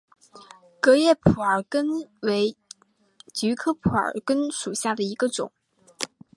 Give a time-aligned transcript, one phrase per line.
[0.79, 1.87] 革叶蒲儿根
[2.23, 2.57] 为
[3.35, 5.51] 菊科蒲儿根属下的一个种。